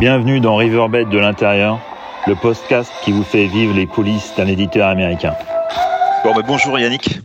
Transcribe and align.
Bienvenue 0.00 0.40
dans 0.40 0.56
Riverbed 0.56 1.08
de 1.08 1.18
l'intérieur, 1.18 1.80
le 2.26 2.34
podcast 2.34 2.90
qui 3.04 3.12
vous 3.12 3.22
fait 3.22 3.46
vivre 3.46 3.72
les 3.74 3.86
coulisses 3.86 4.34
d'un 4.36 4.48
éditeur 4.48 4.88
américain. 4.88 5.36
Bon, 6.24 6.34
ben, 6.34 6.42
bonjour 6.44 6.76
Yannick. 6.78 7.20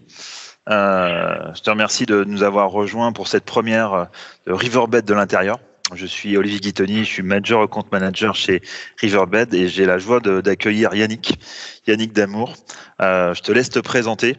Euh, 0.70 1.52
je 1.56 1.62
te 1.62 1.70
remercie 1.72 2.06
de 2.06 2.24
nous 2.24 2.44
avoir 2.44 2.70
rejoints 2.70 3.12
pour 3.12 3.28
cette 3.28 3.44
première 3.44 4.08
de 4.46 4.54
Riverbed 4.54 5.04
de 5.04 5.14
l'intérieur. 5.16 5.60
Je 5.96 6.06
suis 6.06 6.38
Olivier 6.38 6.60
Guitoni, 6.60 7.00
je 7.00 7.10
suis 7.10 7.24
manager 7.24 7.68
compte 7.68 7.92
manager 7.92 8.36
chez 8.36 8.62
Riverbed 8.98 9.52
et 9.56 9.68
j'ai 9.68 9.88
la 9.88 9.98
joie 9.98 10.20
d'accueillir 10.20 10.94
Yannick, 10.94 11.40
Yannick 11.88 12.14
Damour. 12.14 12.54
Euh, 13.02 13.34
je 13.34 13.42
te 13.42 13.52
laisse 13.52 13.72
te 13.72 13.80
présenter 13.80 14.38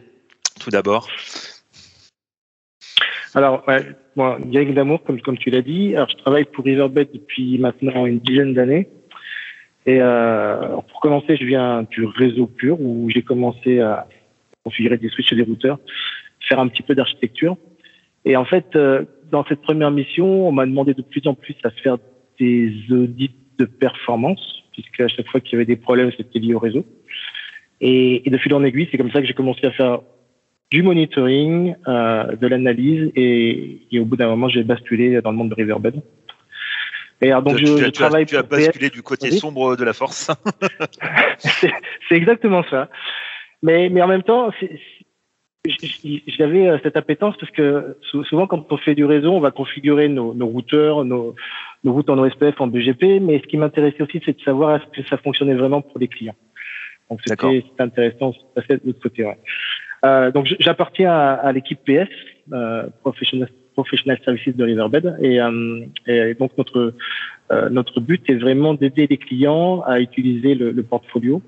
tout 0.61 0.69
d'abord. 0.69 1.09
Alors, 3.33 3.63
ouais, 3.67 3.85
moi, 4.15 4.37
Yannick 4.49 4.73
Damour, 4.73 5.03
comme, 5.03 5.21
comme 5.21 5.37
tu 5.37 5.49
l'as 5.49 5.61
dit, 5.61 5.95
alors 5.95 6.09
je 6.09 6.17
travaille 6.17 6.45
pour 6.45 6.65
Riverbed 6.65 7.09
depuis 7.13 7.57
maintenant 7.57 8.05
une 8.05 8.19
dizaine 8.19 8.53
d'années. 8.53 8.89
Et 9.85 9.99
euh, 10.01 10.77
pour 10.89 10.99
commencer, 10.99 11.37
je 11.37 11.45
viens 11.45 11.83
du 11.89 12.05
réseau 12.05 12.45
pur 12.45 12.79
où 12.79 13.09
j'ai 13.09 13.21
commencé 13.21 13.79
à 13.79 14.07
configurer 14.63 14.97
des 14.97 15.09
switches 15.09 15.31
et 15.31 15.35
des 15.35 15.43
routeurs, 15.43 15.79
faire 16.47 16.59
un 16.59 16.67
petit 16.67 16.83
peu 16.83 16.93
d'architecture. 16.93 17.57
Et 18.25 18.35
en 18.35 18.45
fait, 18.45 18.75
euh, 18.75 19.05
dans 19.31 19.45
cette 19.45 19.61
première 19.61 19.91
mission, 19.91 20.47
on 20.47 20.51
m'a 20.51 20.65
demandé 20.65 20.93
de 20.93 21.01
plus 21.01 21.25
en 21.25 21.33
plus 21.33 21.55
à 21.63 21.71
faire 21.71 21.97
des 22.37 22.73
audits 22.91 23.35
de 23.57 23.65
performance, 23.65 24.63
puisque 24.73 24.99
à 24.99 25.07
chaque 25.07 25.27
fois 25.27 25.39
qu'il 25.39 25.53
y 25.53 25.55
avait 25.55 25.65
des 25.65 25.77
problèmes, 25.77 26.11
c'était 26.15 26.39
lié 26.39 26.53
au 26.53 26.59
réseau. 26.59 26.85
Et, 27.79 28.27
et 28.27 28.29
de 28.29 28.37
fil 28.37 28.53
en 28.53 28.63
aiguille, 28.63 28.89
c'est 28.91 28.97
comme 28.97 29.11
ça 29.11 29.21
que 29.21 29.27
j'ai 29.27 29.33
commencé 29.33 29.65
à 29.65 29.71
faire 29.71 30.01
du 30.71 30.83
monitoring, 30.83 31.75
euh, 31.87 32.35
de 32.35 32.47
l'analyse, 32.47 33.11
et, 33.15 33.81
et, 33.91 33.99
au 33.99 34.05
bout 34.05 34.15
d'un 34.15 34.27
moment, 34.27 34.47
j'ai 34.47 34.63
basculé 34.63 35.21
dans 35.21 35.31
le 35.31 35.37
monde 35.37 35.49
de 35.49 35.55
Riverbed. 35.55 36.01
Et 37.21 37.29
alors, 37.31 37.43
donc, 37.43 37.57
tu, 37.57 37.67
je, 37.67 37.77
je 37.77 37.89
travaille 37.89 38.25
tu 38.25 38.37
as 38.37 38.43
basculé 38.43 38.89
du 38.89 39.03
côté 39.03 39.31
sombre 39.31 39.75
de 39.75 39.83
la 39.83 39.93
force. 39.93 40.31
c'est 41.37 42.15
exactement 42.15 42.63
ça. 42.69 42.89
Mais, 43.61 43.89
mais 43.89 44.01
en 44.01 44.07
même 44.07 44.23
temps, 44.23 44.49
j'avais 46.27 46.67
euh, 46.67 46.77
cette 46.81 46.97
appétence 46.97 47.35
parce 47.39 47.51
que 47.51 47.97
souvent 48.27 48.47
quand 48.47 48.65
on 48.71 48.77
fait 48.77 48.95
du 48.95 49.05
réseau, 49.05 49.31
on 49.31 49.39
va 49.39 49.51
configurer 49.51 50.07
nos, 50.07 50.33
nos 50.33 50.47
routeurs, 50.47 51.05
nos, 51.05 51.35
nos 51.83 51.93
routes 51.93 52.09
en 52.09 52.17
OSPF, 52.17 52.59
en 52.59 52.67
BGP, 52.67 53.19
mais 53.21 53.39
ce 53.39 53.47
qui 53.47 53.57
m'intéressait 53.57 54.01
aussi, 54.01 54.21
c'est 54.25 54.37
de 54.37 54.43
savoir 54.43 54.77
est-ce 54.77 55.01
que 55.01 55.07
ça 55.07 55.17
fonctionnait 55.17 55.53
vraiment 55.53 55.81
pour 55.81 55.99
les 55.99 56.07
clients. 56.07 56.35
Donc 57.09 57.19
c'était 57.25 57.63
intéressant 57.77 58.33
de 58.55 58.79
l'autre 58.85 59.01
côté. 59.01 59.25
Ouais. 59.25 59.37
Euh, 60.03 60.31
donc 60.31 60.47
j'appartiens 60.59 61.11
à, 61.11 61.33
à 61.33 61.51
l'équipe 61.51 61.79
PS, 61.85 62.09
euh, 62.53 62.87
Professional, 63.01 63.49
Professional 63.73 64.19
Services 64.25 64.55
de 64.55 64.63
Riverbed, 64.63 65.17
et, 65.21 65.39
euh, 65.39 65.85
et 66.07 66.33
donc 66.33 66.57
notre 66.57 66.93
euh, 67.51 67.69
notre 67.69 67.99
but 67.99 68.27
est 68.29 68.35
vraiment 68.35 68.73
d'aider 68.73 69.07
les 69.07 69.17
clients 69.17 69.81
à 69.81 69.99
utiliser 69.99 70.55
le, 70.55 70.71
le 70.71 70.83
portfolio 70.83 71.41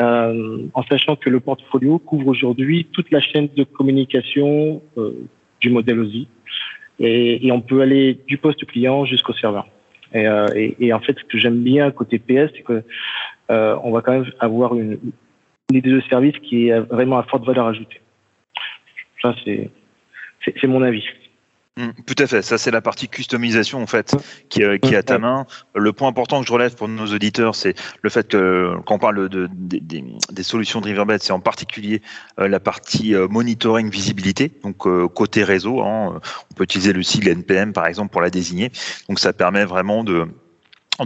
euh, 0.00 0.66
en 0.74 0.82
sachant 0.84 1.16
que 1.16 1.30
le 1.30 1.40
portfolio 1.40 1.98
couvre 1.98 2.28
aujourd'hui 2.28 2.86
toute 2.92 3.10
la 3.10 3.20
chaîne 3.20 3.48
de 3.56 3.64
communication 3.64 4.82
du 5.60 5.70
modèle 5.70 6.00
OSI. 6.00 6.26
Et, 6.98 7.46
et, 7.46 7.52
on 7.52 7.60
peut 7.60 7.80
aller 7.80 8.18
du 8.26 8.36
poste 8.38 8.64
client 8.66 9.04
jusqu'au 9.04 9.32
serveur. 9.34 9.66
Et, 10.14 10.76
et, 10.80 10.92
en 10.92 11.00
fait, 11.00 11.16
ce 11.18 11.24
que 11.24 11.38
j'aime 11.38 11.62
bien 11.62 11.90
côté 11.90 12.18
PS, 12.18 12.50
c'est 12.54 12.62
que 12.62 12.82
on 13.48 13.90
va 13.90 14.00
quand 14.00 14.12
même 14.12 14.26
avoir 14.40 14.74
une, 14.74 14.98
une 15.70 15.76
idée 15.76 15.90
de 15.90 16.02
service 16.08 16.36
qui 16.42 16.68
est 16.68 16.80
vraiment 16.80 17.18
à 17.18 17.22
forte 17.24 17.44
valeur 17.44 17.66
ajoutée. 17.66 18.00
Ça, 19.22 19.34
c'est 19.44 19.70
c'est 20.44 20.66
mon 20.66 20.82
avis. 20.82 21.04
Mmh, 21.76 21.90
tout 22.06 22.16
à 22.18 22.26
fait, 22.26 22.42
ça 22.42 22.58
c'est 22.58 22.72
la 22.72 22.80
partie 22.80 23.08
customisation 23.08 23.80
en 23.80 23.86
fait 23.86 24.16
qui, 24.48 24.64
euh, 24.64 24.76
qui 24.76 24.94
est 24.94 24.96
à 24.96 25.02
ta 25.02 25.18
main. 25.18 25.46
Le 25.74 25.92
point 25.92 26.08
important 26.08 26.40
que 26.40 26.46
je 26.46 26.52
relève 26.52 26.74
pour 26.74 26.88
nos 26.88 27.06
auditeurs, 27.06 27.54
c'est 27.54 27.74
le 28.02 28.10
fait 28.10 28.26
que 28.26 28.74
quand 28.86 28.96
on 28.96 28.98
parle 28.98 29.28
de, 29.28 29.48
de, 29.52 29.78
de 29.78 30.02
des 30.32 30.42
solutions 30.42 30.80
de 30.80 30.86
Riverbed, 30.86 31.22
c'est 31.22 31.32
en 31.32 31.40
particulier 31.40 32.02
euh, 32.40 32.48
la 32.48 32.58
partie 32.58 33.14
euh, 33.14 33.28
monitoring 33.28 33.88
visibilité, 33.88 34.50
donc 34.64 34.86
euh, 34.86 35.06
côté 35.08 35.44
réseau. 35.44 35.80
Hein, 35.80 36.20
on 36.50 36.54
peut 36.54 36.64
utiliser 36.64 36.92
le 36.92 37.02
sigle 37.02 37.28
NPM 37.28 37.72
par 37.72 37.86
exemple 37.86 38.10
pour 38.10 38.20
la 38.20 38.30
désigner. 38.30 38.72
Donc 39.08 39.20
ça 39.20 39.32
permet 39.32 39.64
vraiment 39.64 40.02
de 40.02 40.26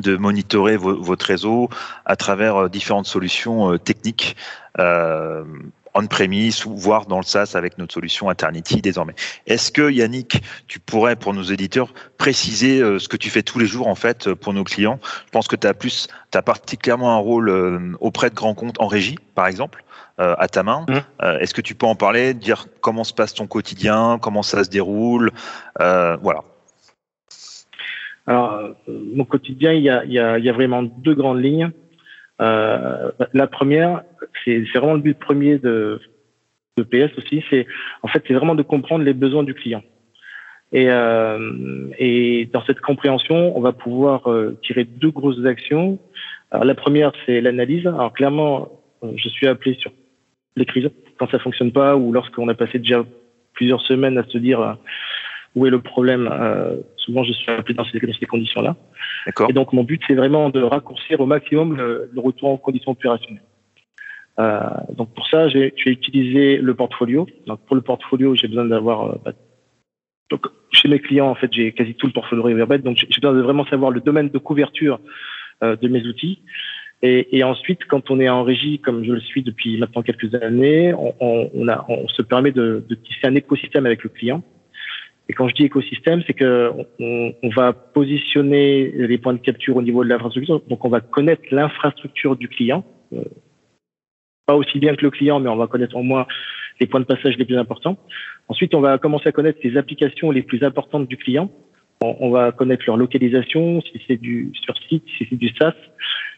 de 0.00 0.16
monitorer 0.16 0.76
vo 0.76 1.00
votre 1.02 1.26
réseau 1.26 1.68
à 2.04 2.16
travers 2.16 2.56
euh, 2.56 2.68
différentes 2.68 3.06
solutions 3.06 3.72
euh, 3.72 3.78
techniques 3.78 4.36
on-premise 5.94 6.66
ou 6.66 6.76
voire 6.76 7.06
dans 7.06 7.18
le 7.18 7.24
SaaS 7.24 7.52
avec 7.54 7.78
notre 7.78 7.94
solution 7.94 8.30
Eternity 8.30 8.82
désormais. 8.82 9.14
Est-ce 9.46 9.70
que 9.70 9.90
Yannick, 9.90 10.42
tu 10.66 10.80
pourrais 10.80 11.16
pour 11.16 11.32
nos 11.32 11.42
éditeurs 11.42 11.94
préciser 12.18 12.80
euh, 12.80 12.98
ce 12.98 13.08
que 13.08 13.16
tu 13.16 13.30
fais 13.30 13.42
tous 13.42 13.58
les 13.58 13.66
jours 13.66 13.86
en 13.86 13.94
fait 13.94 14.34
pour 14.34 14.52
nos 14.52 14.64
clients? 14.64 14.98
Je 15.26 15.30
pense 15.30 15.48
que 15.48 15.56
tu 15.56 15.66
as 15.66 15.74
plus, 15.74 16.08
tu 16.30 16.38
as 16.38 16.42
particulièrement 16.42 17.14
un 17.14 17.18
rôle 17.18 17.48
euh, 17.48 17.92
auprès 18.00 18.30
de 18.30 18.34
grands 18.34 18.54
comptes 18.54 18.80
en 18.80 18.86
régie, 18.86 19.18
par 19.34 19.46
exemple. 19.46 19.82
Euh, 20.20 20.36
à 20.38 20.46
ta 20.46 20.62
main. 20.62 20.86
Mmh. 20.88 21.24
Est-ce 21.40 21.52
que 21.52 21.60
tu 21.60 21.74
peux 21.74 21.86
en 21.86 21.96
parler, 21.96 22.34
dire 22.34 22.66
comment 22.80 23.02
se 23.02 23.12
passe 23.12 23.34
ton 23.34 23.48
quotidien, 23.48 24.20
comment 24.22 24.44
ça 24.44 24.62
se 24.62 24.70
déroule, 24.70 25.32
voilà. 25.76 26.44
Alors, 28.26 28.74
mon 28.88 29.24
quotidien, 29.24 29.72
il 29.72 29.82
y 29.82 29.90
a, 29.90 30.04
il 30.04 30.12
y 30.12 30.18
a, 30.18 30.38
il 30.38 30.44
y 30.44 30.48
a 30.48 30.52
vraiment 30.52 30.82
deux 30.82 31.14
grandes 31.14 31.42
lignes. 31.42 31.70
Euh, 32.40 33.10
la 33.32 33.46
première, 33.46 34.02
c'est 34.44 34.60
vraiment 34.74 34.94
le 34.94 35.00
but 35.00 35.18
premier 35.18 35.58
de, 35.58 36.00
de 36.76 36.82
PS 36.82 37.16
aussi, 37.18 37.44
c'est 37.50 37.66
en 38.02 38.08
fait 38.08 38.22
c'est 38.26 38.34
vraiment 38.34 38.54
de 38.54 38.62
comprendre 38.62 39.04
les 39.04 39.14
besoins 39.14 39.44
du 39.44 39.54
client. 39.54 39.82
Et, 40.72 40.86
euh, 40.90 41.88
et 41.98 42.48
dans 42.52 42.64
cette 42.64 42.80
compréhension, 42.80 43.56
on 43.56 43.60
va 43.60 43.72
pouvoir 43.72 44.28
euh, 44.28 44.58
tirer 44.64 44.84
deux 44.84 45.10
grosses 45.10 45.44
actions. 45.44 46.00
Alors, 46.50 46.64
la 46.64 46.74
première, 46.74 47.12
c'est 47.26 47.40
l'analyse. 47.40 47.86
Alors 47.86 48.12
clairement, 48.12 48.80
je 49.14 49.28
suis 49.28 49.46
appelé 49.46 49.74
sur 49.74 49.92
les 50.56 50.64
crises 50.64 50.90
quand 51.18 51.30
ça 51.30 51.38
fonctionne 51.38 51.70
pas 51.70 51.96
ou 51.96 52.12
lorsqu'on 52.12 52.48
a 52.48 52.54
passé 52.54 52.78
déjà 52.78 53.04
plusieurs 53.52 53.82
semaines 53.82 54.18
à 54.18 54.24
se 54.24 54.38
dire 54.38 54.60
euh, 54.60 54.72
où 55.54 55.66
est 55.66 55.70
le 55.70 55.80
problème. 55.80 56.28
Euh, 56.30 56.76
souvent, 56.96 57.24
je 57.24 57.32
suis 57.32 57.50
appelé 57.50 57.74
dans 57.74 57.84
ces, 57.84 58.00
dans 58.00 58.12
ces 58.12 58.26
conditions-là. 58.26 58.76
Et 59.48 59.52
donc, 59.52 59.72
mon 59.72 59.84
but, 59.84 60.02
c'est 60.06 60.14
vraiment 60.14 60.50
de 60.50 60.60
raccourcir 60.62 61.20
au 61.20 61.26
maximum 61.26 61.76
le, 61.76 62.10
le 62.12 62.20
retour 62.20 62.50
en 62.50 62.56
conditions 62.56 62.92
opérationnelles. 62.92 63.42
Euh, 64.40 64.60
donc, 64.96 65.14
pour 65.14 65.26
ça, 65.28 65.48
j'ai 65.48 65.72
utilisé 65.86 66.56
le 66.58 66.74
portfolio. 66.74 67.26
Donc, 67.46 67.60
pour 67.66 67.76
le 67.76 67.82
portfolio, 67.82 68.34
j'ai 68.34 68.48
besoin 68.48 68.64
d'avoir... 68.64 69.10
Euh, 69.10 69.14
bah, 69.24 69.32
donc, 70.30 70.46
chez 70.72 70.88
mes 70.88 70.98
clients, 70.98 71.28
en 71.28 71.34
fait, 71.34 71.52
j'ai 71.52 71.72
quasi 71.72 71.94
tout 71.94 72.06
le 72.06 72.12
portfolio 72.12 72.42
Riverbed. 72.42 72.82
Donc, 72.82 72.96
j'ai 72.96 73.20
besoin 73.20 73.36
de 73.36 73.42
vraiment 73.42 73.64
savoir 73.66 73.90
le 73.90 74.00
domaine 74.00 74.30
de 74.30 74.38
couverture 74.38 74.98
euh, 75.62 75.76
de 75.76 75.88
mes 75.88 76.02
outils. 76.06 76.40
Et, 77.02 77.36
et, 77.36 77.44
ensuite, 77.44 77.84
quand 77.86 78.10
on 78.10 78.18
est 78.18 78.28
en 78.28 78.42
régie, 78.42 78.78
comme 78.78 79.04
je 79.04 79.12
le 79.12 79.20
suis 79.20 79.42
depuis 79.42 79.76
maintenant 79.78 80.02
quelques 80.02 80.34
années, 80.34 80.94
on, 80.94 81.14
on, 81.20 81.50
on, 81.54 81.68
a, 81.68 81.84
on 81.88 82.08
se 82.08 82.22
permet 82.22 82.50
de, 82.50 82.82
de 82.88 82.94
tisser 82.94 83.26
un 83.26 83.34
écosystème 83.34 83.84
avec 83.86 84.02
le 84.02 84.08
client. 84.08 84.42
Et 85.28 85.32
quand 85.32 85.48
je 85.48 85.54
dis 85.54 85.64
écosystème, 85.64 86.22
c'est 86.26 86.34
que 86.34 86.70
on, 86.98 87.48
va 87.56 87.72
positionner 87.72 88.92
les 88.94 89.18
points 89.18 89.32
de 89.32 89.38
capture 89.38 89.76
au 89.76 89.82
niveau 89.82 90.04
de 90.04 90.08
l'infrastructure. 90.10 90.60
Donc, 90.68 90.84
on 90.84 90.90
va 90.90 91.00
connaître 91.00 91.42
l'infrastructure 91.50 92.36
du 92.36 92.48
client, 92.48 92.84
euh, 93.12 93.22
pas 94.46 94.54
aussi 94.54 94.78
bien 94.78 94.94
que 94.94 95.02
le 95.02 95.10
client, 95.10 95.40
mais 95.40 95.48
on 95.48 95.56
va 95.56 95.66
connaître 95.66 95.96
au 95.96 96.02
moins 96.02 96.26
les 96.80 96.86
points 96.86 97.00
de 97.00 97.06
passage 97.06 97.38
les 97.38 97.44
plus 97.44 97.56
importants. 97.56 97.96
Ensuite, 98.48 98.74
on 98.74 98.80
va 98.80 98.98
commencer 98.98 99.28
à 99.28 99.32
connaître 99.32 99.60
les 99.64 99.76
applications 99.78 100.30
les 100.30 100.42
plus 100.42 100.62
importantes 100.62 101.08
du 101.08 101.16
client. 101.16 101.50
On, 102.02 102.30
va 102.30 102.52
connaître 102.52 102.82
leur 102.86 102.98
localisation, 102.98 103.80
si 103.80 104.02
c'est 104.06 104.20
du 104.20 104.52
sur 104.62 104.76
site, 104.88 105.04
si 105.16 105.26
c'est 105.30 105.36
du 105.36 105.48
SaaS, 105.58 105.74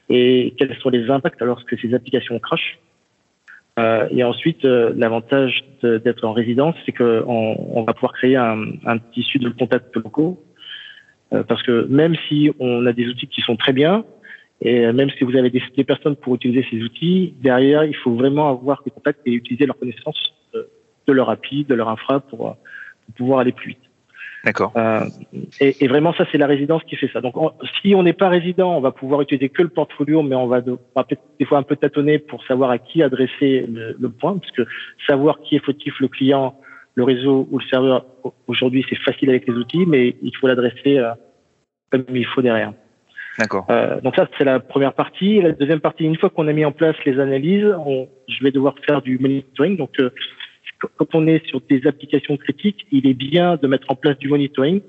et 0.08 0.54
quels 0.56 0.76
sont 0.76 0.90
les 0.90 1.10
impacts 1.10 1.40
lorsque 1.40 1.76
ces 1.80 1.92
applications 1.92 2.38
crashent. 2.38 2.78
Euh, 3.78 4.08
et 4.10 4.24
ensuite, 4.24 4.64
euh, 4.64 4.92
l'avantage 4.96 5.64
d'être 5.82 6.24
en 6.24 6.32
résidence, 6.32 6.74
c'est 6.86 6.92
qu'on 6.92 7.24
on 7.26 7.82
va 7.82 7.92
pouvoir 7.92 8.14
créer 8.14 8.36
un, 8.36 8.64
un 8.86 8.98
tissu 8.98 9.38
de 9.38 9.50
contacts 9.50 9.94
locaux. 9.94 10.42
Euh, 11.32 11.42
parce 11.42 11.62
que 11.62 11.86
même 11.88 12.14
si 12.28 12.50
on 12.58 12.86
a 12.86 12.92
des 12.92 13.06
outils 13.08 13.26
qui 13.26 13.42
sont 13.42 13.56
très 13.56 13.72
bien, 13.72 14.04
et 14.62 14.90
même 14.92 15.10
si 15.10 15.24
vous 15.24 15.36
avez 15.36 15.50
des, 15.50 15.62
des, 15.76 15.84
personnes 15.84 16.16
pour 16.16 16.34
utiliser 16.36 16.66
ces 16.70 16.82
outils, 16.82 17.34
derrière, 17.42 17.84
il 17.84 17.94
faut 17.94 18.14
vraiment 18.14 18.48
avoir 18.48 18.82
des 18.84 18.90
contacts 18.90 19.20
et 19.26 19.32
utiliser 19.32 19.66
leur 19.66 19.78
connaissance 19.78 20.16
de, 20.54 20.70
de 21.06 21.12
leur 21.12 21.28
API, 21.28 21.64
de 21.64 21.74
leur 21.74 21.90
infra 21.90 22.20
pour, 22.20 22.56
pour 23.04 23.14
pouvoir 23.16 23.40
aller 23.40 23.52
plus 23.52 23.70
vite. 23.70 23.85
D'accord. 24.46 24.72
Euh, 24.76 25.00
et, 25.60 25.84
et, 25.84 25.88
vraiment, 25.88 26.14
ça, 26.14 26.24
c'est 26.30 26.38
la 26.38 26.46
résidence 26.46 26.84
qui 26.84 26.94
fait 26.94 27.10
ça. 27.12 27.20
Donc, 27.20 27.36
on, 27.36 27.50
si 27.82 27.96
on 27.96 28.04
n'est 28.04 28.12
pas 28.12 28.28
résident, 28.28 28.76
on 28.76 28.80
va 28.80 28.92
pouvoir 28.92 29.20
utiliser 29.20 29.48
que 29.48 29.60
le 29.60 29.68
portfolio, 29.68 30.22
mais 30.22 30.36
on 30.36 30.46
va, 30.46 30.60
de, 30.60 30.70
on 30.70 31.00
va 31.00 31.02
peut-être 31.02 31.22
des 31.40 31.44
fois 31.44 31.58
un 31.58 31.64
peu 31.64 31.74
tâtonner 31.74 32.20
pour 32.20 32.44
savoir 32.44 32.70
à 32.70 32.78
qui 32.78 33.02
adresser 33.02 33.66
le, 33.68 33.96
le, 33.98 34.08
point, 34.08 34.38
parce 34.38 34.52
que 34.52 34.62
savoir 35.04 35.40
qui 35.40 35.56
est 35.56 35.64
fautif, 35.64 35.98
le 35.98 36.06
client, 36.06 36.54
le 36.94 37.02
réseau 37.02 37.48
ou 37.50 37.58
le 37.58 37.64
serveur, 37.66 38.06
aujourd'hui, 38.46 38.86
c'est 38.88 38.98
facile 39.00 39.30
avec 39.30 39.48
les 39.48 39.54
outils, 39.54 39.84
mais 39.84 40.14
il 40.22 40.34
faut 40.36 40.46
l'adresser 40.46 40.98
euh, 40.98 41.10
comme 41.90 42.04
il 42.14 42.26
faut 42.26 42.40
derrière. 42.40 42.72
D'accord. 43.40 43.66
Euh, 43.68 44.00
donc 44.00 44.14
ça, 44.14 44.28
c'est 44.38 44.44
la 44.44 44.60
première 44.60 44.92
partie. 44.92 45.42
La 45.42 45.52
deuxième 45.52 45.80
partie, 45.80 46.04
une 46.04 46.16
fois 46.16 46.30
qu'on 46.30 46.46
a 46.46 46.52
mis 46.52 46.64
en 46.64 46.72
place 46.72 46.94
les 47.04 47.18
analyses, 47.18 47.66
on, 47.84 48.08
je 48.28 48.44
vais 48.44 48.52
devoir 48.52 48.76
faire 48.86 49.02
du 49.02 49.18
monitoring. 49.18 49.76
Donc, 49.76 49.90
euh, 49.98 50.10
quand 50.78 51.14
on 51.14 51.26
est 51.26 51.44
sur 51.46 51.60
des 51.62 51.86
applications 51.86 52.36
critiques, 52.36 52.86
il 52.92 53.06
est 53.06 53.14
bien 53.14 53.56
de 53.56 53.66
mettre 53.66 53.90
en 53.90 53.94
place 53.94 54.18
du 54.18 54.28
monitoring 54.28 54.80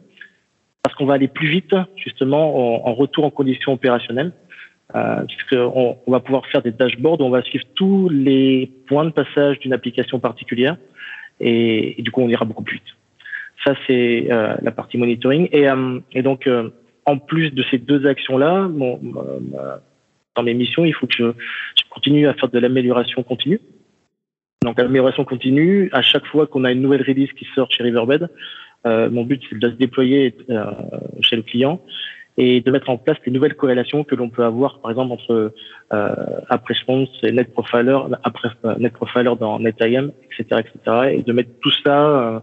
parce 0.84 0.96
qu'on 0.96 1.06
va 1.06 1.16
aller 1.16 1.28
plus 1.28 1.50
vite 1.50 1.76
justement 1.96 2.88
en, 2.88 2.94
retour 2.94 3.26
en 3.26 3.30
conditions 3.30 3.74
opérationnelles, 3.74 4.32
euh, 4.96 5.24
puisqu'on 5.26 5.98
on 6.06 6.12
va 6.12 6.20
pouvoir 6.20 6.46
faire 6.48 6.62
des 6.62 6.72
dashboards 6.72 7.20
on 7.20 7.30
va 7.30 7.42
suivre 7.42 7.66
tous 7.76 8.10
les 8.10 8.72
points 8.88 9.06
de 9.06 9.12
passage 9.12 9.60
d'une 9.60 9.74
application 9.74 10.20
particulière 10.20 10.78
et, 11.40 11.96
du 12.00 12.10
coup 12.12 12.22
on 12.22 12.30
ira 12.30 12.46
beaucoup 12.46 12.64
plus 12.64 12.76
vite. 12.76 12.96
Ça 13.66 13.76
c'est 13.86 14.32
euh, 14.32 14.56
la 14.62 14.72
partie 14.72 14.98
monitoring 14.98 15.50
et, 15.52 15.70
euh, 15.70 16.00
donc 16.22 16.50
en 17.06 17.18
plus 17.18 17.52
de 17.52 17.64
ces 17.70 17.78
deux 17.78 18.06
actions-là, 18.06 18.68
bon, 18.70 19.00
dans 20.38 20.44
mes 20.44 20.54
missions, 20.54 20.86
il 20.86 20.94
faut 20.94 21.08
que 21.08 21.16
je 21.18 21.32
continue 21.90 22.28
à 22.28 22.34
faire 22.34 22.50
de 22.50 22.60
l'amélioration 22.60 23.24
continue. 23.24 23.60
Donc 24.68 24.78
l'amélioration 24.80 25.24
continue, 25.24 25.90
à 25.94 26.02
chaque 26.02 26.26
fois 26.26 26.46
qu'on 26.46 26.66
a 26.66 26.72
une 26.74 26.82
nouvelle 26.82 27.02
release 27.02 27.32
qui 27.32 27.48
sort 27.56 27.72
chez 27.72 27.84
Riverbed, 27.84 28.30
euh, 28.86 29.10
mon 29.10 29.24
but, 29.24 29.42
c'est 29.50 29.58
de 29.58 29.70
se 29.70 29.76
déployer 29.76 30.36
euh, 30.50 30.66
chez 31.22 31.38
le 31.38 31.42
client 31.42 31.82
et 32.36 32.60
de 32.60 32.70
mettre 32.70 32.90
en 32.90 32.98
place 32.98 33.18
les 33.26 33.32
nouvelles 33.32 33.56
corrélations 33.56 34.04
que 34.04 34.14
l'on 34.14 34.30
peut 34.30 34.44
avoir, 34.44 34.80
par 34.82 34.92
exemple, 34.92 35.14
entre 35.14 35.54
euh, 35.94 36.16
AppResponse 36.50 37.10
et 37.24 37.32
NetProfiler, 37.32 37.98
après, 38.24 38.50
euh, 38.66 38.76
NetProfiler 38.78 39.34
dans 39.40 39.58
NetIM, 39.58 40.12
etc., 40.26 40.62
etc., 40.62 40.98
et 41.14 41.24
de 41.24 41.34
mettre 41.34 41.50
tout 41.62 41.72
ça, 41.84 41.98
euh, 42.36 42.40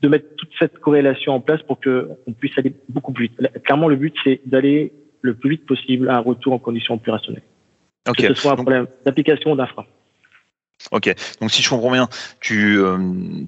de 0.00 0.08
mettre 0.08 0.36
toute 0.36 0.50
cette 0.60 0.78
corrélation 0.78 1.32
en 1.34 1.40
place 1.40 1.60
pour 1.62 1.80
que 1.80 2.08
on 2.28 2.32
puisse 2.32 2.56
aller 2.56 2.72
beaucoup 2.88 3.12
plus 3.12 3.26
vite. 3.26 3.62
Clairement, 3.64 3.88
le 3.88 3.96
but, 3.96 4.14
c'est 4.22 4.40
d'aller 4.46 4.92
le 5.22 5.34
plus 5.34 5.50
vite 5.50 5.66
possible 5.66 6.08
à 6.08 6.18
un 6.18 6.20
retour 6.20 6.52
en 6.52 6.58
conditions 6.60 6.94
opérationnelles. 6.94 7.42
Que 8.16 8.28
ce 8.28 8.34
soit 8.34 8.52
un 8.52 8.56
problème 8.56 8.86
d'application 9.04 9.52
ou 9.52 9.56
d'infra. 9.56 9.84
Ok, 10.92 11.12
donc 11.40 11.50
si 11.50 11.62
je 11.62 11.68
comprends 11.68 11.90
bien, 11.90 12.08
tu 12.40 12.78
euh, 12.78 12.98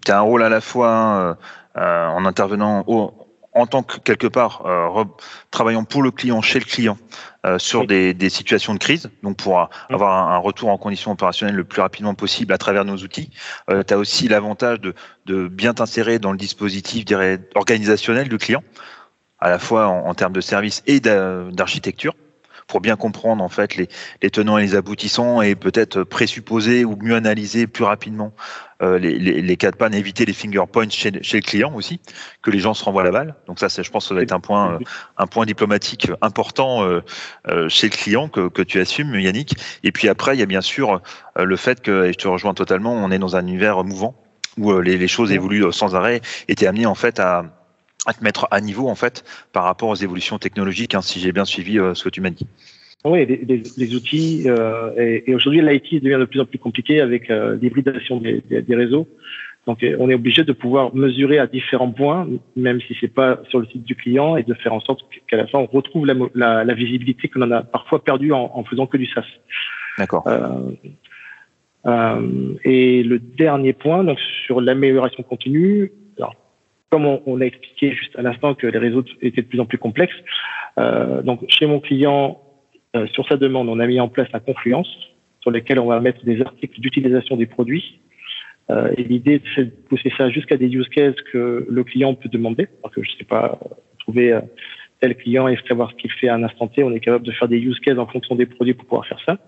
as 0.08 0.18
un 0.18 0.20
rôle 0.20 0.42
à 0.42 0.48
la 0.48 0.60
fois 0.60 1.36
euh, 1.76 2.06
en 2.06 2.24
intervenant 2.24 2.84
en 3.52 3.66
tant 3.66 3.82
que 3.82 3.98
quelque 3.98 4.26
part 4.26 4.62
euh, 4.66 5.04
travaillant 5.50 5.84
pour 5.84 6.02
le 6.02 6.10
client, 6.10 6.40
chez 6.40 6.58
le 6.58 6.64
client, 6.64 6.98
euh, 7.46 7.58
sur 7.58 7.86
des, 7.86 8.14
des, 8.14 8.30
situations 8.30 8.74
de 8.74 8.78
crise, 8.78 9.10
donc 9.22 9.36
pour 9.36 9.68
avoir 9.88 10.30
un, 10.30 10.38
retour 10.38 10.68
en 10.68 10.78
conditions 10.78 11.12
opérationnelles 11.12 11.56
le 11.56 11.64
plus 11.64 11.80
rapidement 11.80 12.14
possible 12.14 12.52
à 12.52 12.58
travers 12.58 12.84
nos 12.84 12.96
outils. 12.96 13.30
Euh, 13.68 13.82
tu 13.82 13.94
as 13.94 13.98
aussi 13.98 14.28
l'avantage 14.28 14.80
de, 14.80 14.94
de 15.26 15.48
bien 15.48 15.74
t'insérer 15.74 16.18
dans 16.18 16.32
le 16.32 16.38
dispositif 16.38 17.04
dirais, 17.04 17.40
organisationnel 17.54 18.28
du 18.28 18.38
client, 18.38 18.62
à 19.40 19.50
la 19.50 19.58
fois 19.58 19.88
en, 19.88 20.06
en 20.06 20.14
termes 20.14 20.32
de 20.32 20.40
services 20.40 20.82
et 20.86 21.00
d'architecture 21.00 22.14
pour 22.70 22.80
bien 22.80 22.94
comprendre 22.96 23.42
en 23.42 23.48
fait 23.48 23.74
les, 23.74 23.88
les 24.22 24.30
tenants 24.30 24.56
et 24.56 24.62
les 24.62 24.74
aboutissants 24.76 25.42
et 25.42 25.56
peut-être 25.56 26.04
présupposer 26.04 26.84
ou 26.84 26.96
mieux 26.96 27.16
analyser 27.16 27.66
plus 27.66 27.82
rapidement 27.82 28.32
euh, 28.80 28.96
les, 28.96 29.18
les, 29.18 29.42
les, 29.42 29.56
cas 29.56 29.72
de 29.72 29.76
panne, 29.76 29.92
éviter 29.92 30.24
les 30.24 30.32
finger 30.32 30.62
points 30.72 30.88
chez, 30.88 31.12
chez 31.22 31.38
le 31.38 31.42
client 31.42 31.74
aussi, 31.74 32.00
que 32.42 32.50
les 32.50 32.60
gens 32.60 32.72
se 32.72 32.84
renvoient 32.84 33.02
la 33.02 33.10
balle. 33.10 33.34
Donc 33.48 33.58
ça, 33.58 33.66
je 33.68 33.90
pense, 33.90 34.04
que 34.04 34.08
ça 34.10 34.14
va 34.14 34.22
être 34.22 34.32
un 34.32 34.40
point, 34.40 34.78
un 35.18 35.26
point 35.26 35.44
diplomatique 35.44 36.10
important 36.22 36.84
euh, 36.84 37.00
euh, 37.48 37.68
chez 37.68 37.88
le 37.88 37.96
client 37.96 38.28
que, 38.28 38.48
que 38.48 38.62
tu 38.62 38.80
assumes, 38.80 39.18
Yannick. 39.18 39.54
Et 39.82 39.90
puis 39.90 40.08
après, 40.08 40.36
il 40.36 40.40
y 40.40 40.42
a 40.42 40.46
bien 40.46 40.62
sûr 40.62 41.02
le 41.36 41.56
fait 41.56 41.82
que, 41.82 42.06
et 42.06 42.12
je 42.12 42.18
te 42.18 42.28
rejoins 42.28 42.54
totalement, 42.54 42.92
on 42.92 43.10
est 43.10 43.18
dans 43.18 43.36
un 43.36 43.42
univers 43.42 43.82
mouvant 43.84 44.14
où 44.56 44.78
les, 44.78 44.96
les 44.96 45.08
choses 45.08 45.32
évoluent 45.32 45.72
sans 45.72 45.94
arrêt 45.94 46.20
et 46.48 46.54
tu 46.54 46.64
es 46.64 46.66
amené 46.66 46.86
en 46.86 46.94
fait 46.94 47.20
à 47.20 47.59
à 48.06 48.12
te 48.12 48.24
mettre 48.24 48.48
à 48.50 48.60
niveau 48.60 48.88
en 48.88 48.94
fait 48.94 49.24
par 49.52 49.64
rapport 49.64 49.88
aux 49.88 49.94
évolutions 49.94 50.38
technologiques, 50.38 50.94
hein, 50.94 51.02
si 51.02 51.20
j'ai 51.20 51.32
bien 51.32 51.44
suivi 51.44 51.78
euh, 51.78 51.94
ce 51.94 52.04
que 52.04 52.08
tu 52.08 52.20
m'as 52.20 52.30
dit. 52.30 52.46
Oui, 53.04 53.24
les, 53.24 53.94
outils 53.94 54.42
euh, 54.46 55.22
et, 55.26 55.34
aujourd'hui 55.34 55.62
l'IT 55.62 56.02
devient 56.02 56.18
de 56.18 56.26
plus 56.26 56.40
en 56.40 56.44
plus 56.44 56.58
compliqué 56.58 57.00
avec 57.00 57.30
euh, 57.30 57.56
l'hybridation 57.60 58.18
des, 58.18 58.42
des, 58.50 58.76
réseaux. 58.76 59.08
Donc 59.66 59.78
on 59.98 60.10
est 60.10 60.14
obligé 60.14 60.44
de 60.44 60.52
pouvoir 60.52 60.94
mesurer 60.94 61.38
à 61.38 61.46
différents 61.46 61.92
points, 61.92 62.28
même 62.56 62.80
si 62.82 62.94
c'est 63.00 63.12
pas 63.12 63.40
sur 63.48 63.60
le 63.60 63.66
site 63.66 63.84
du 63.84 63.94
client, 63.94 64.36
et 64.36 64.42
de 64.42 64.52
faire 64.52 64.74
en 64.74 64.80
sorte 64.80 65.00
qu'à 65.28 65.38
la 65.38 65.46
fin 65.46 65.58
on 65.58 65.66
retrouve 65.66 66.04
la, 66.06 66.14
la, 66.34 66.64
la 66.64 66.74
visibilité 66.74 67.28
que 67.28 67.38
l'on 67.38 67.50
a 67.50 67.62
parfois 67.62 68.04
perdue 68.04 68.32
en, 68.32 68.50
en, 68.54 68.64
faisant 68.64 68.86
que 68.86 68.98
du 68.98 69.06
SaaS. 69.06 69.24
D'accord. 69.96 70.24
Euh, 71.86 72.54
et 72.64 73.02
le 73.02 73.18
dernier 73.18 73.72
point, 73.72 74.04
donc 74.04 74.18
sur 74.46 74.60
l'amélioration 74.60 75.22
continue, 75.22 75.92
comme 76.90 77.06
on, 77.06 77.40
a 77.40 77.44
expliqué 77.44 77.92
juste 77.92 78.18
à 78.18 78.22
l'instant 78.22 78.54
que 78.54 78.66
les 78.66 78.78
réseaux 78.78 79.04
étaient 79.22 79.42
de 79.42 79.46
plus 79.46 79.60
en 79.60 79.66
plus 79.66 79.78
complexes, 79.78 80.16
euh, 80.78 81.22
donc 81.22 81.44
chez 81.48 81.66
mon 81.66 81.78
client, 81.78 82.40
euh, 82.96 83.06
sur 83.08 83.26
sa 83.28 83.36
demande, 83.36 83.68
on 83.68 83.78
a 83.78 83.86
mis 83.86 84.00
en 84.00 84.08
place 84.08 84.28
un 84.32 84.40
confluence 84.40 84.88
sur 85.40 85.52
lequel 85.52 85.78
on 85.78 85.86
va 85.86 86.00
mettre 86.00 86.24
des 86.24 86.40
articles 86.42 86.80
d'utilisation 86.80 87.36
des 87.36 87.46
produits. 87.46 88.00
Euh, 88.70 88.92
et 88.96 89.04
l'idée, 89.04 89.40
c'est 89.54 89.64
de 89.64 89.70
pousser 89.70 90.12
ça 90.18 90.30
jusqu'à 90.30 90.56
des 90.56 90.66
use 90.66 90.88
cases 90.88 91.20
que 91.32 91.66
le 91.68 91.84
client 91.84 92.14
peut 92.14 92.28
demander. 92.28 92.66
parce 92.82 92.94
que 92.94 93.02
je 93.02 93.12
ne 93.12 93.16
sais 93.16 93.24
pas 93.24 93.58
trouver 94.00 94.38
tel 95.00 95.16
client 95.16 95.46
et 95.48 95.56
savoir 95.68 95.90
ce 95.92 95.96
qu'il 95.96 96.10
fait 96.10 96.28
à 96.28 96.34
un 96.34 96.42
instant 96.42 96.66
T. 96.66 96.82
On 96.82 96.92
est 96.92 97.00
capable 97.00 97.24
de 97.24 97.32
faire 97.32 97.48
des 97.48 97.58
use 97.58 97.78
cases 97.80 97.98
en 97.98 98.06
fonction 98.06 98.34
des 98.34 98.46
produits 98.46 98.74
pour 98.74 98.86
pouvoir 98.86 99.06
faire 99.06 99.20
ça. 99.24 99.38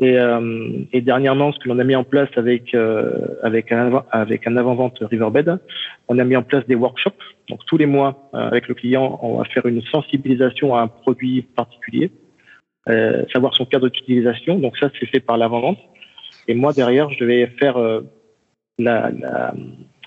Et, 0.00 0.16
euh, 0.16 0.84
et, 0.92 1.00
dernièrement, 1.00 1.52
ce 1.52 1.58
que 1.58 1.68
l'on 1.68 1.78
a 1.80 1.84
mis 1.84 1.96
en 1.96 2.04
place 2.04 2.28
avec 2.36 2.72
euh, 2.72 3.10
avec 3.42 3.72
un 3.72 4.56
avant-vente 4.56 4.98
Riverbed, 5.00 5.58
on 6.06 6.18
a 6.20 6.24
mis 6.24 6.36
en 6.36 6.44
place 6.44 6.64
des 6.68 6.76
workshops. 6.76 7.18
Donc 7.48 7.64
tous 7.66 7.78
les 7.78 7.86
mois, 7.86 8.30
euh, 8.34 8.46
avec 8.46 8.68
le 8.68 8.74
client, 8.74 9.18
on 9.22 9.38
va 9.38 9.44
faire 9.44 9.66
une 9.66 9.82
sensibilisation 9.82 10.76
à 10.76 10.82
un 10.82 10.88
produit 10.88 11.42
particulier, 11.42 12.12
euh, 12.88 13.24
savoir 13.32 13.54
son 13.54 13.64
cadre 13.64 13.88
d'utilisation. 13.88 14.60
Donc 14.60 14.78
ça, 14.78 14.88
c'est 14.98 15.06
fait 15.06 15.18
par 15.18 15.36
l'avant-vente. 15.36 15.78
Et 16.46 16.54
moi 16.54 16.72
derrière, 16.72 17.10
je 17.10 17.24
vais 17.24 17.46
faire 17.58 17.76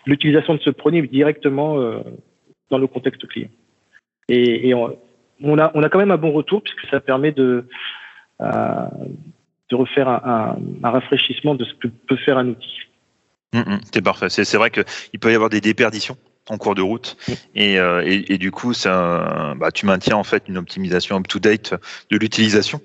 l'utilisation 0.05 0.53
la, 0.53 0.59
de 0.59 0.63
ce 0.63 0.69
produit 0.69 1.05
directement 1.07 1.75
dans 2.69 2.77
le 2.77 2.87
contexte 2.87 3.27
client. 3.27 3.49
Et, 4.29 4.69
et 4.69 4.73
on, 4.73 4.97
on, 5.43 5.59
a 5.59 5.69
on 5.75 5.83
a 5.83 5.89
quand 5.89 5.99
même 5.99 6.11
un 6.11 6.17
bon 6.17 6.31
retour 6.31 6.63
puisque 6.63 6.87
ça 6.89 7.01
permet 7.01 7.33
de 7.33 7.65
de 9.71 9.75
refaire 9.75 10.07
un, 10.07 10.57
un, 10.83 10.89
rafraîchissement 10.89 11.55
de 11.55 11.65
ce 11.65 11.73
que 11.75 11.87
peut 11.87 12.17
faire 12.17 12.37
un 12.37 12.49
outil. 12.49 12.77
Mmh, 13.53 13.77
c'est 13.91 14.01
parfait. 14.01 14.29
C'est 14.29 14.57
vrai 14.57 14.69
qu'il 14.69 15.19
peut 15.19 15.31
y 15.31 15.35
avoir 15.35 15.49
des 15.49 15.61
déperditions 15.61 16.17
en 16.49 16.57
cours 16.57 16.75
de 16.75 16.81
route 16.81 17.17
et, 17.55 17.79
euh, 17.79 18.03
et, 18.05 18.33
et, 18.33 18.37
du 18.37 18.51
coup 18.51 18.73
ça, 18.73 19.53
bah, 19.57 19.71
tu 19.71 19.85
maintiens 19.85 20.15
en 20.15 20.23
fait 20.23 20.43
une 20.47 20.57
optimisation 20.57 21.17
up-to-date 21.17 21.75
de 22.09 22.17
l'utilisation 22.17 22.81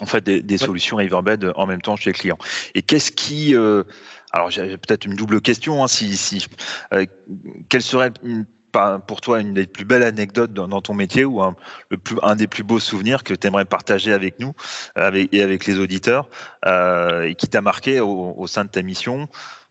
en 0.00 0.06
fait 0.06 0.24
des, 0.24 0.42
des 0.42 0.54
ouais. 0.54 0.66
solutions 0.66 0.96
Riverbed 0.96 1.52
en 1.54 1.66
même 1.66 1.80
temps 1.80 1.96
chez 1.96 2.10
les 2.10 2.14
clients. 2.14 2.38
Et 2.74 2.82
qu'est-ce 2.82 3.12
qui 3.12 3.54
euh, 3.54 3.84
alors 4.32 4.50
j'ai 4.50 4.76
peut-être 4.76 5.06
une 5.06 5.14
double 5.14 5.40
question 5.40 5.82
hein, 5.82 5.88
si, 5.88 6.16
si 6.16 6.46
euh, 6.92 7.06
quelle 7.68 7.82
serait 7.82 8.12
une 8.22 8.46
pour 9.06 9.20
toi 9.20 9.40
une 9.40 9.54
des 9.54 9.66
plus 9.66 9.84
belles 9.84 10.02
anecdotes 10.02 10.52
dans, 10.52 10.68
dans 10.68 10.80
ton 10.80 10.94
métier 10.94 11.24
ou 11.24 11.42
un, 11.42 11.54
le 11.90 11.98
plus, 11.98 12.16
un 12.22 12.36
des 12.36 12.46
plus 12.46 12.62
beaux 12.62 12.80
souvenirs 12.80 13.24
que 13.24 13.34
tu 13.34 13.46
aimerais 13.46 13.64
partager 13.64 14.12
avec 14.12 14.38
nous 14.38 14.52
euh, 14.96 15.06
avec, 15.06 15.32
et 15.32 15.42
avec 15.42 15.66
les 15.66 15.78
auditeurs 15.78 16.28
euh, 16.66 17.22
et 17.22 17.34
qui 17.34 17.48
t'a 17.48 17.60
marqué 17.60 18.00
au, 18.00 18.34
au, 18.36 18.46
sein 18.46 18.64
de 18.64 18.70
ta 18.70 18.82
mission? 18.82 19.28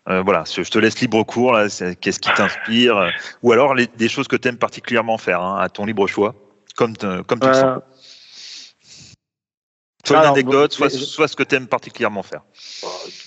Euh, 0.08 0.22
voilà, 0.22 0.44
je 0.46 0.62
te 0.62 0.78
laisse 0.78 1.00
libre 1.00 1.22
cours. 1.22 1.58
Qu'est-ce 2.00 2.20
qui 2.20 2.30
t'inspire? 2.32 3.10
Ou 3.42 3.52
alors 3.52 3.74
les, 3.74 3.86
des 3.86 4.08
choses 4.08 4.26
que 4.26 4.36
tu 4.36 4.48
aimes 4.48 4.56
particulièrement 4.56 5.18
faire, 5.18 5.42
hein, 5.42 5.58
à 5.60 5.68
ton 5.68 5.84
libre 5.84 6.06
choix, 6.06 6.34
comme, 6.76 6.96
te, 6.96 7.20
comme 7.22 7.40
tu 7.40 7.48
le 7.48 7.54
sens. 7.54 7.80
Soit 10.06 10.18
une 10.18 10.30
anecdote, 10.30 10.72
soit, 10.72 10.90
soit 10.90 11.28
ce 11.28 11.36
que 11.36 11.42
tu 11.42 11.56
aimes 11.56 11.66
particulièrement 11.66 12.22
faire. 12.22 12.42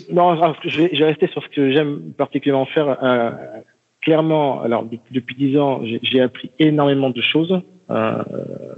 Non, 0.09 0.35
je 0.63 0.81
vais, 0.81 0.89
je 0.93 0.99
vais, 0.99 1.09
rester 1.09 1.27
sur 1.27 1.43
ce 1.43 1.49
que 1.49 1.71
j'aime 1.71 2.13
particulièrement 2.13 2.65
faire. 2.65 2.97
Euh, 3.03 3.29
clairement, 4.01 4.61
alors 4.61 4.85
depuis 5.11 5.35
dix 5.35 5.57
ans, 5.57 5.81
j'ai 6.01 6.21
appris 6.21 6.51
énormément 6.59 7.09
de 7.09 7.21
choses, 7.21 7.61
euh, 7.89 8.23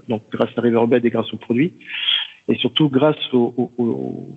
donc 0.10 0.24
grâce 0.32 0.50
à 0.58 0.62
Riverbed 0.62 1.06
et 1.06 1.10
grâce 1.10 1.34
aux 1.34 1.38
produits, 1.38 1.74
et 2.48 2.56
surtout 2.56 2.90
grâce 2.90 3.34
aux, 3.34 3.72
aux, 3.78 4.28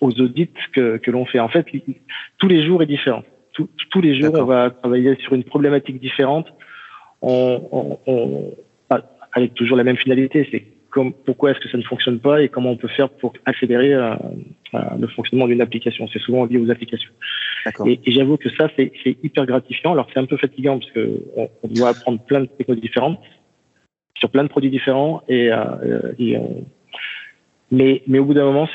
aux 0.00 0.20
audits 0.20 0.50
que, 0.72 0.96
que 0.98 1.10
l'on 1.10 1.24
fait. 1.24 1.40
En 1.40 1.48
fait, 1.48 1.66
tous 2.38 2.48
les 2.48 2.64
jours 2.64 2.82
est 2.82 2.86
différent. 2.86 3.24
Tous, 3.52 3.68
tous 3.90 4.00
les 4.00 4.20
jours, 4.20 4.34
on 4.34 4.44
va 4.44 4.70
travailler 4.70 5.16
sur 5.16 5.32
une 5.34 5.44
problématique 5.44 6.00
différente, 6.00 6.46
on, 7.22 7.62
on, 7.72 7.98
on, 8.06 8.54
avec 9.32 9.54
toujours 9.54 9.76
la 9.76 9.84
même 9.84 9.96
finalité, 9.96 10.48
c'est 10.50 10.64
pourquoi 11.24 11.50
est-ce 11.50 11.60
que 11.60 11.68
ça 11.68 11.76
ne 11.76 11.82
fonctionne 11.82 12.20
pas 12.20 12.42
et 12.42 12.48
comment 12.48 12.70
on 12.70 12.76
peut 12.76 12.88
faire 12.88 13.10
pour 13.10 13.34
accélérer 13.44 13.92
euh, 13.92 14.14
euh, 14.74 14.78
le 14.98 15.06
fonctionnement 15.08 15.46
d'une 15.46 15.60
application. 15.60 16.08
C'est 16.12 16.20
souvent 16.20 16.44
lié 16.46 16.58
aux 16.58 16.70
applications. 16.70 17.10
Et, 17.86 18.00
et 18.04 18.12
j'avoue 18.12 18.36
que 18.36 18.48
ça, 18.50 18.68
c'est 18.76 18.92
hyper 19.22 19.46
gratifiant. 19.46 19.92
Alors 19.92 20.08
c'est 20.12 20.20
un 20.20 20.26
peu 20.26 20.36
fatigant 20.36 20.78
parce 20.78 20.90
qu'on 20.92 21.50
on 21.62 21.68
doit 21.68 21.90
apprendre 21.90 22.20
plein 22.20 22.40
de 22.40 22.46
techniques 22.46 22.80
différentes 22.80 23.20
sur 24.18 24.30
plein 24.30 24.44
de 24.44 24.48
produits 24.48 24.70
différents 24.70 25.22
et, 25.28 25.52
euh, 25.52 26.12
on... 26.38 26.64
mais 27.70 28.02
mais 28.06 28.18
au 28.18 28.24
bout 28.24 28.34
d'un 28.34 28.44
moment, 28.44 28.68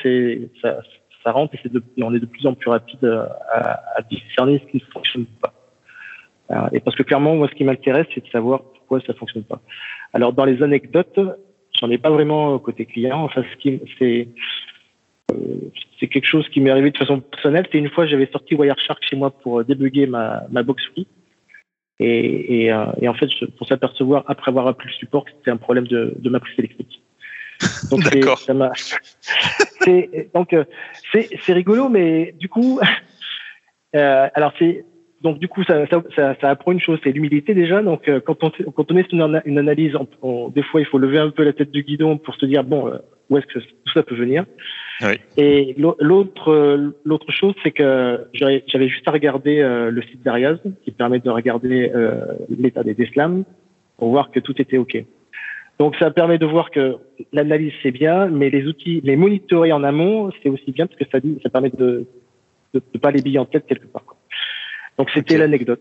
ça, 0.62 0.80
ça 1.24 1.32
rentre 1.32 1.54
et, 1.54 1.68
de, 1.68 1.82
on 1.98 2.14
est 2.14 2.20
de 2.20 2.26
plus 2.26 2.46
en 2.46 2.54
plus 2.54 2.70
rapide 2.70 3.04
à, 3.04 3.82
à 3.96 4.02
discerner 4.02 4.60
ce 4.64 4.70
qui 4.70 4.76
ne 4.76 4.92
fonctionne 4.92 5.26
pas. 5.40 5.52
Euh, 6.50 6.68
et 6.72 6.80
parce 6.80 6.96
que 6.96 7.02
clairement, 7.02 7.34
moi, 7.34 7.48
ce 7.48 7.54
qui 7.54 7.64
m'intéresse, 7.64 8.06
c'est 8.14 8.24
de 8.24 8.30
savoir 8.30 8.62
pourquoi 8.62 9.00
ça 9.06 9.14
fonctionne 9.14 9.44
pas. 9.44 9.60
Alors 10.12 10.32
dans 10.32 10.44
les 10.44 10.62
anecdotes, 10.62 11.18
J'en 11.80 11.90
ai 11.90 11.98
pas 11.98 12.10
vraiment 12.10 12.58
côté 12.58 12.86
client. 12.86 13.24
Enfin, 13.24 13.42
ce 13.50 13.56
qui, 13.56 13.80
c'est, 13.98 14.20
euh, 14.20 14.24
c'est 15.98 16.08
quelque 16.08 16.26
chose 16.26 16.48
qui 16.48 16.60
m'est 16.60 16.70
arrivé 16.70 16.90
de 16.90 16.98
façon 16.98 17.20
personnelle. 17.20 17.66
C'est 17.70 17.78
une 17.78 17.90
fois, 17.90 18.06
j'avais 18.06 18.26
sorti 18.26 18.54
Wireshark 18.54 19.02
chez 19.08 19.16
moi 19.16 19.30
pour 19.30 19.64
débugger 19.64 20.06
ma, 20.06 20.44
ma 20.50 20.62
box 20.62 20.84
free. 20.92 21.06
Et, 22.00 22.66
et, 22.66 22.72
en 22.72 23.14
fait, 23.14 23.28
pour 23.58 23.68
s'apercevoir, 23.68 24.24
après 24.26 24.50
avoir 24.50 24.66
appris 24.66 24.88
le 24.88 24.94
support, 24.94 25.24
que 25.24 25.30
c'était 25.36 25.52
un 25.52 25.56
problème 25.56 25.86
de, 25.86 26.14
de 26.18 26.30
ma 26.30 26.40
prise 26.40 26.58
électrique. 26.58 27.00
Donc 27.90 28.02
c'est 31.44 31.52
rigolo, 31.52 31.88
mais 31.88 32.34
du 32.38 32.48
coup, 32.48 32.80
euh, 33.96 34.28
alors 34.34 34.52
c'est 34.58 34.84
donc 35.22 35.38
du 35.38 35.48
coup 35.48 35.62
ça, 35.64 35.86
ça, 35.86 36.02
ça, 36.16 36.34
ça, 36.40 36.50
apprend 36.50 36.72
une 36.72 36.80
chose, 36.80 36.98
c'est 37.02 37.12
l'humilité 37.12 37.54
déjà. 37.54 37.82
Donc 37.82 38.10
quand 38.24 38.42
on 38.42 38.50
quand 38.72 38.90
on 38.90 38.96
est 38.96 39.08
sur 39.08 39.18
une, 39.44 39.58
analyse, 39.58 39.92
des 40.54 40.62
fois 40.62 40.80
il 40.80 40.86
faut 40.86 40.98
lever 40.98 41.18
un 41.18 41.30
peu 41.30 41.44
la 41.44 41.52
tête 41.52 41.70
du 41.70 41.82
guidon 41.82 42.18
pour 42.18 42.34
se 42.34 42.46
dire 42.46 42.64
bon 42.64 42.92
où 43.32 43.38
est-ce 43.38 43.46
que 43.46 43.58
tout 43.58 43.92
ça 43.94 44.02
peut 44.02 44.14
venir. 44.14 44.44
Et 45.36 45.74
l'autre 45.78 46.92
l'autre 47.04 47.32
chose, 47.32 47.54
c'est 47.62 47.72
que 47.72 48.26
j'avais 48.34 48.88
juste 48.88 49.08
à 49.08 49.10
regarder 49.10 49.60
euh, 49.60 49.90
le 49.90 50.02
site 50.02 50.22
d'Arias 50.22 50.58
qui 50.84 50.90
permet 50.92 51.18
de 51.18 51.30
regarder 51.30 51.90
euh, 51.94 52.24
l'état 52.50 52.84
des 52.84 53.06
slams 53.06 53.44
pour 53.96 54.10
voir 54.10 54.30
que 54.30 54.38
tout 54.38 54.60
était 54.60 54.78
ok. 54.78 55.04
Donc 55.78 55.96
ça 55.96 56.10
permet 56.10 56.38
de 56.38 56.46
voir 56.46 56.70
que 56.70 56.96
l'analyse 57.32 57.72
c'est 57.82 57.90
bien, 57.90 58.26
mais 58.26 58.50
les 58.50 58.66
outils, 58.66 59.00
les 59.02 59.16
monitorer 59.16 59.72
en 59.72 59.82
amont, 59.82 60.30
c'est 60.42 60.48
aussi 60.48 60.70
bien 60.70 60.86
parce 60.86 60.98
que 60.98 61.06
ça, 61.10 61.18
ça 61.42 61.48
permet 61.48 61.70
de 61.70 62.06
ne 62.74 62.98
pas 63.00 63.10
les 63.10 63.22
biller 63.22 63.38
en 63.38 63.46
tête 63.46 63.66
quelque 63.66 63.86
part. 63.86 64.11
Donc 64.98 65.08
c'était 65.14 65.38
l'anecdote. 65.38 65.80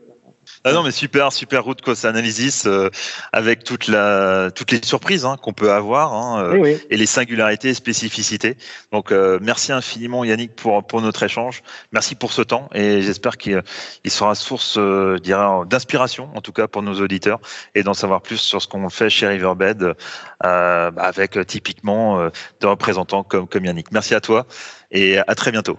Ah 0.63 0.73
non, 0.73 0.83
mais 0.83 0.91
super, 0.91 1.31
super 1.31 1.63
route 1.63 1.81
cost 1.81 2.05
analysis 2.05 2.65
euh, 2.65 2.89
avec 3.31 3.63
toute 3.63 3.87
la, 3.87 4.51
toutes 4.51 4.71
les 4.71 4.83
surprises 4.83 5.25
hein, 5.25 5.37
qu'on 5.41 5.53
peut 5.53 5.71
avoir 5.71 6.13
hein, 6.13 6.43
euh, 6.43 6.77
et 6.89 6.97
les 6.97 7.05
singularités 7.05 7.69
et 7.69 7.73
spécificités. 7.73 8.57
Donc, 8.91 9.11
euh, 9.11 9.39
merci 9.41 9.71
infiniment 9.71 10.23
Yannick 10.23 10.55
pour 10.55 10.85
pour 10.85 11.01
notre 11.01 11.23
échange. 11.23 11.63
Merci 11.91 12.15
pour 12.15 12.31
ce 12.31 12.41
temps 12.41 12.69
et 12.73 13.01
j'espère 13.01 13.37
qu'il 13.37 13.61
il 14.03 14.11
sera 14.11 14.35
source, 14.35 14.77
d'inspiration 14.77 16.29
en 16.35 16.41
tout 16.41 16.51
cas 16.51 16.67
pour 16.67 16.83
nos 16.83 16.99
auditeurs 17.01 17.39
et 17.75 17.83
d'en 17.83 17.93
savoir 17.93 18.21
plus 18.21 18.37
sur 18.37 18.61
ce 18.61 18.67
qu'on 18.67 18.89
fait 18.89 19.09
chez 19.09 19.27
Riverbed 19.27 19.95
avec 20.39 21.45
typiquement 21.47 22.29
des 22.59 22.67
représentants 22.67 23.23
comme 23.23 23.47
comme 23.47 23.65
Yannick. 23.65 23.91
Merci 23.91 24.15
à 24.15 24.21
toi 24.21 24.45
et 24.91 25.17
à 25.17 25.35
très 25.35 25.51
bientôt. 25.51 25.77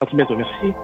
À 0.00 0.06
très 0.06 0.16
bientôt, 0.16 0.36
merci. 0.36 0.74